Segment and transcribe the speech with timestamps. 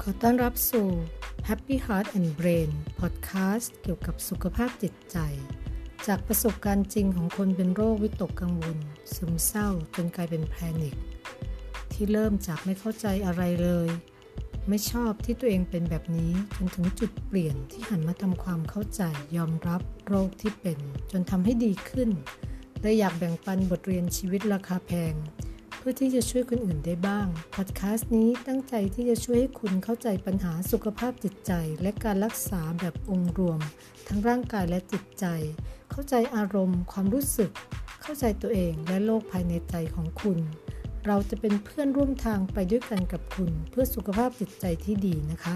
[0.00, 0.88] ขอต้อนรับสู่
[1.48, 5.18] Happy Heart and Brain Podcast เกี่ยวกับสุขภาพจิตใจ
[6.06, 8.78] จากประสบการณ์จริงของคนเป็นโรควิตกกังวล
[9.14, 10.94] ซึมเศร้าจนกลายเป็นแพนิค
[11.92, 13.88] ที่เริ่มจากไม่เข้าใจอะไรเลย
[14.68, 19.02] ไม่ชอบที่ตัวเองเป็นแบบนี้จนถึงจุดเปลี่ยนที่หันมาทำความเข้าใจ
[19.36, 20.78] ยอมรับโรคที่เป็น
[21.12, 22.10] จนทำให้ดีขึ้น
[22.82, 25.14] และอยากแบ่งปันบทเรียนชีวิตราคาแพง
[25.84, 31.52] พื่อที่จะช่วยคนอื่นได้บ้าง พอดแคสต์นี้ตั้งใจที่จะช่วยให้คุณเข้าใจปัญหาสุขภาพจิตใจ
[31.82, 33.60] และการรักษาแบบองค์รวม
[34.08, 35.26] ทั้งร่างกายและจิตใจ
[35.90, 37.50] เข้าใจอารมณ์ ความรู้สึก
[38.02, 40.38] เข้าใจตัวเองและโลกภายในใจของคุณ
[41.06, 45.54] เราจะเป็นเพื่อนร่วมทางไปด้วยกันกับคุณ เพื่อสุขภาพจิตใจที่ดีนะคะ